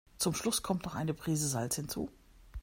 Zum 0.17 0.33
Schluss 0.33 0.63
kommt 0.63 0.83
noch 0.85 0.95
eine 0.95 1.13
Prise 1.13 1.47
Salz 1.47 1.75
hinzu. 1.75 2.09